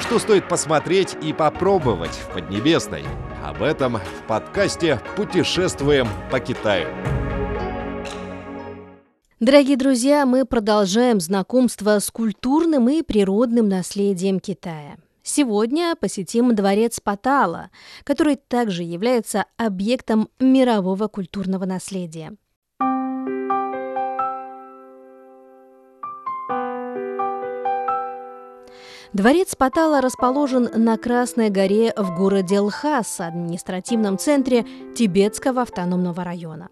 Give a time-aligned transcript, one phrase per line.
[0.00, 3.04] Что стоит посмотреть и попробовать в Поднебесной?
[3.44, 6.88] Об этом в подкасте «Путешествуем по Китаю».
[9.40, 14.96] Дорогие друзья, мы продолжаем знакомство с культурным и природным наследием Китая.
[15.22, 17.70] Сегодня посетим дворец Патала,
[18.02, 22.36] который также является объектом мирового культурного наследия.
[29.12, 36.68] Дворец Патала расположен на Красной горе в городе Лхас, административном центре Тибетского автономного района.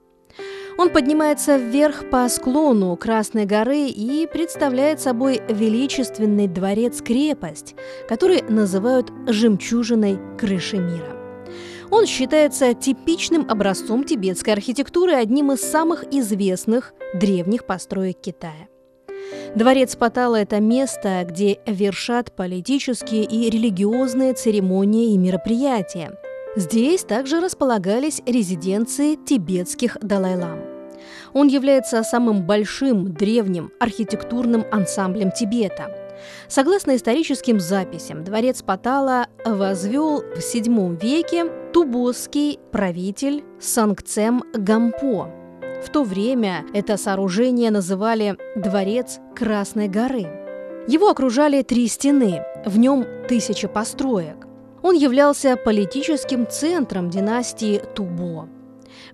[0.78, 7.74] Он поднимается вверх по склону Красной горы и представляет собой величественный дворец-крепость,
[8.08, 11.16] который называют «жемчужиной крыши мира».
[11.90, 18.68] Он считается типичным образцом тибетской архитектуры, одним из самых известных древних построек Китая.
[19.54, 26.12] Дворец Патала– это место, где вершат политические и религиозные церемонии и мероприятия.
[26.56, 30.60] Здесь также располагались резиденции тибетских Далай-лам.
[31.32, 35.94] Он является самым большим древним архитектурным ансамблем Тибета.
[36.48, 45.32] Согласно историческим записям, дворец Патала возвел в VII веке тубосский правитель Сангцем Гампо–
[45.84, 50.26] в то время это сооружение называли «Дворец Красной горы».
[50.88, 54.46] Его окружали три стены, в нем тысяча построек.
[54.82, 58.48] Он являлся политическим центром династии Тубо.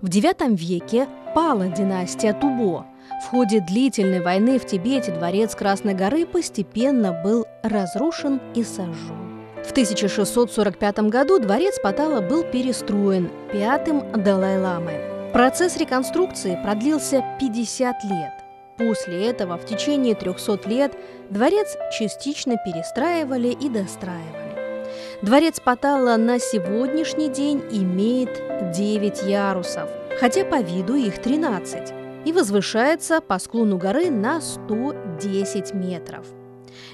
[0.01, 2.85] В IX веке пала династия Тубо.
[3.23, 9.43] В ходе длительной войны в Тибете дворец Красной горы постепенно был разрушен и сожжен.
[9.63, 15.14] В 1645 году дворец Патала был перестроен пятым Далай-ламой.
[15.35, 18.31] Процесс реконструкции продлился 50 лет.
[18.77, 20.97] После этого в течение 300 лет
[21.29, 24.87] дворец частично перестраивали и достраивали.
[25.21, 28.29] Дворец Паталла на сегодняшний день имеет
[28.71, 29.89] 9 ярусов,
[30.21, 31.93] хотя по виду их 13,
[32.23, 36.25] и возвышается по склону горы на 110 метров.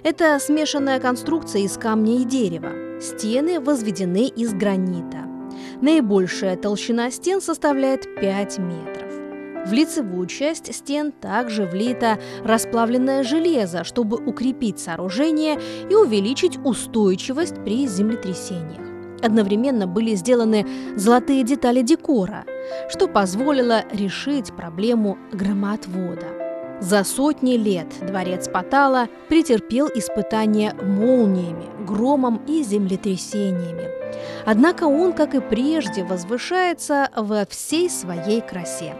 [0.01, 2.99] Это смешанная конструкция из камня и дерева.
[2.99, 5.30] Стены возведены из гранита.
[5.81, 9.11] Наибольшая толщина стен составляет 5 метров.
[9.65, 15.59] В лицевую часть стен также влито расплавленное железо, чтобы укрепить сооружение
[15.89, 18.81] и увеличить устойчивость при землетрясениях.
[19.23, 22.45] Одновременно были сделаны золотые детали декора,
[22.89, 26.27] что позволило решить проблему громоотвода.
[26.79, 34.00] За сотни лет дворец Патала претерпел испытания молниями, громом и землетрясениями.
[34.45, 38.95] Однако он, как и прежде, возвышается во всей своей красе.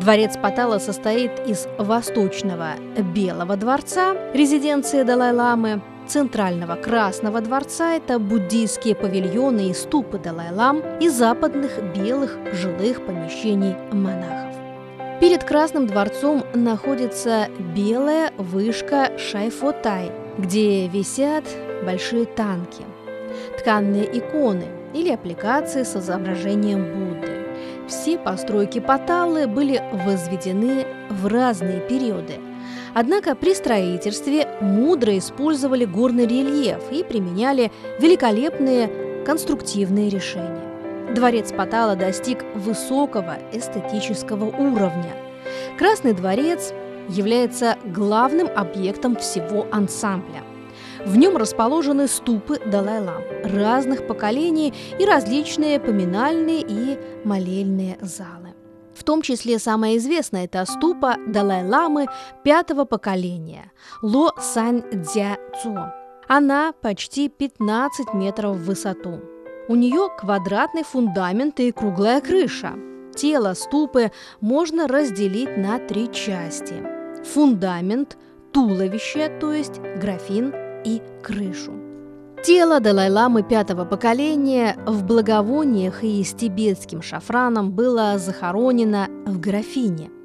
[0.00, 2.74] Дворец Патала состоит из восточного
[3.14, 11.82] Белого дворца, резиденции Далай-ламы, центрального Красного дворца– это буддийские павильоны и ступы Далай-лам и западных
[11.94, 14.56] белых жилых помещений монахов.
[15.20, 21.44] Перед Красным дворцом находится белая вышка Шайфотай, где висят
[21.84, 22.84] большие танки,
[23.58, 27.42] тканные иконы или аппликации с изображением Будды.
[27.88, 32.34] Все постройки Паталы были возведены в разные периоды.
[32.94, 38.90] Однако при строительстве мудро использовали горный рельеф и применяли великолепные
[39.24, 40.60] конструктивные решения.
[41.14, 45.14] Дворец Патала достиг высокого эстетического уровня.
[45.78, 46.72] Красный дворец
[47.08, 50.42] является главным объектом всего ансамбля.
[51.04, 58.54] В нем расположены ступы Далай-лам разных поколений и различные поминальные и молельные залы.
[58.94, 62.06] В том числе самая известная– это ступа Далай-ламы
[62.44, 63.72] пятого поколения–
[64.02, 65.92] Ло Сань Дзя Цо.
[66.28, 69.20] Она почти 15 метров в высоту.
[69.68, 72.74] У нее квадратный фундамент и круглая крыша.
[73.14, 76.74] Тело ступы можно разделить на три части.
[77.24, 78.16] Фундамент,
[78.52, 80.52] туловище, то есть графин
[80.84, 81.72] и крышу.
[82.44, 90.10] Тело Далай-ламы пятого поколения в благовониях и с тибетским шафраном было захоронено в графине–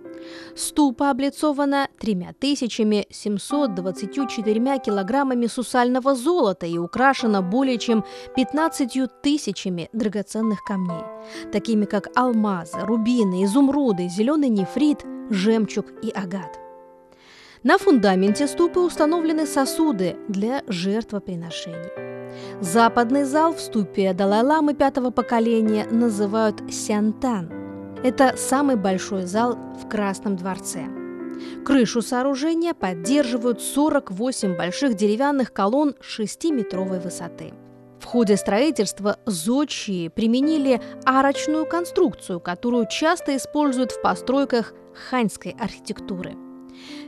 [0.55, 11.03] Ступа облицована 3724 килограммами сусального золота и украшена более чем 15 тысячами драгоценных камней,
[11.51, 16.66] такими как алмазы, рубины, изумруды, зеленый нефрит, жемчуг и агат.
[17.63, 21.91] На фундаменте ступы установлены сосуды для жертвоприношений.
[22.61, 27.51] Западный зал в ступе Далай-ламы пятого поколения называют Сянтан–
[28.03, 30.85] это самый большой зал в Красном дворце.
[31.65, 37.53] Крышу сооружения поддерживают 48 больших деревянных колонн 6-метровой высоты.
[37.99, 44.73] В ходе строительства зодчие применили арочную конструкцию, которую часто используют в постройках
[45.09, 46.46] ханьской архитектуры.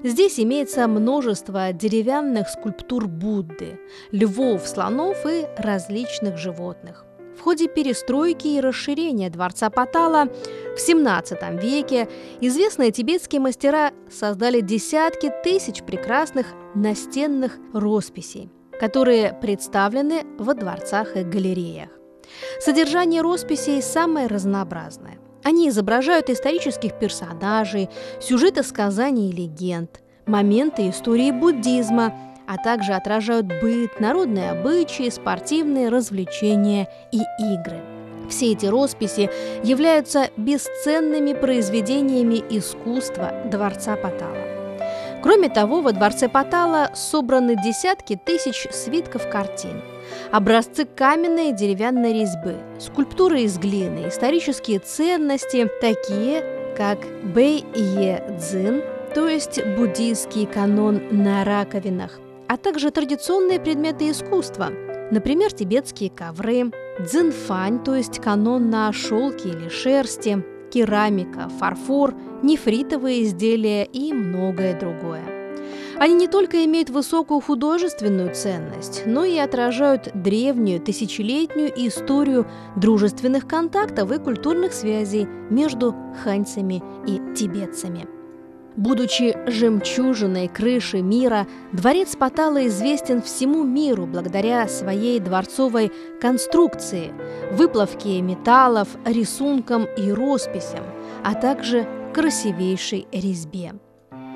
[0.03, 3.79] Здесь имеется множество деревянных скульптур Будды,
[4.11, 7.05] львов, слонов и различных животных.
[7.37, 12.09] В ходе перестройки и расширения дворца Патала в XVII веке
[12.41, 21.89] известные тибетские мастера создали десятки тысяч прекрасных настенных росписей, которые представлены во дворцах и галереях.
[22.59, 25.17] Содержание росписей самое разнообразное.
[25.43, 27.89] Они изображают исторических персонажей,
[28.19, 32.13] сюжеты сказаний и легенд, моменты истории буддизма–
[32.49, 37.19] а также отражают быт, народные обычаи, спортивные развлечения и
[37.53, 37.79] игры.
[38.27, 39.29] Все эти росписи
[39.63, 44.48] являются бесценными произведениями искусства Дворца Патала.
[45.21, 49.81] Кроме того, во Дворце Патала собраны десятки тысяч свитков картин,
[50.31, 56.43] образцы каменной и деревянной резьбы, скульптуры из глины, исторические ценности, такие
[56.77, 56.99] как
[57.33, 58.81] Бэй-Е-Дзин,
[59.13, 64.69] то есть буддийский канон на раковинах, а также традиционные предметы искусства,
[65.11, 72.13] например, тибетские ковры, дзинфань, то есть канон на шелке или шерсти, керамика, фарфор,
[72.43, 75.23] нефритовые изделия и многое другое.
[75.99, 82.47] Они не только имеют высокую художественную ценность, но и отражают древнюю тысячелетнюю историю
[82.77, 85.93] дружественных контактов и культурных связей между
[86.23, 88.07] ханьцами и тибетцами.
[88.77, 95.91] Будучи жемчужиной крыши мира, дворец Патала известен всему миру благодаря своей дворцовой
[96.21, 97.11] конструкции,
[97.51, 100.85] выплавке металлов, рисункам и росписям,
[101.25, 101.85] а также
[102.19, 103.75] красивейшей резьбе.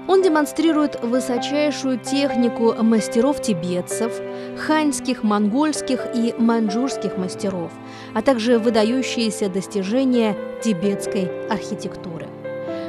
[0.07, 4.21] Он демонстрирует высочайшую технику мастеров-тибетцев,
[4.57, 7.73] ханьских, монгольских и маньчжурских мастеров,
[8.13, 12.27] а также выдающиеся достижения тибетской архитектуры.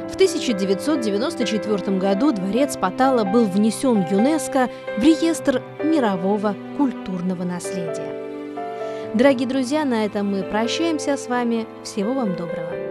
[0.09, 8.13] В 1994 году дворец Патала был внесен ЮНЕСКО в реестр мирового культурного наследия.
[9.13, 11.67] Дорогие друзья, на этом мы прощаемся с вами.
[11.83, 12.84] Всего вам доброго.